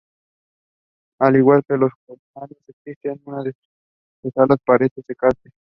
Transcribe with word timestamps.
Al 1.19 1.35
igual 1.35 1.61
que 1.67 1.77
los 1.77 1.91
cormoranes, 2.07 2.57
extiende 2.85 3.21
sus 4.23 4.35
alas 4.35 4.57
para 4.65 4.87
secarse. 5.05 5.51